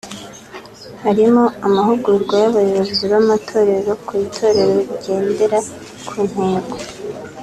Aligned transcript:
harimo 1.03 1.43
amahugurwa 1.65 2.35
y’abayobozi 2.43 3.03
b’amatorero 3.11 3.91
ku 4.05 4.11
itorero 4.25 4.71
rigendera 4.87 5.59
ku 6.07 6.17
ntego 6.29 6.75